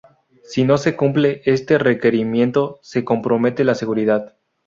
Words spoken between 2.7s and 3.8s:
se compromete la